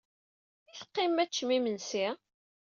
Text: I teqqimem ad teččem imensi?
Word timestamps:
I 0.69 0.71
teqqimem 0.79 1.17
ad 1.23 1.29
teččem 1.29 1.49
imensi? 1.57 2.07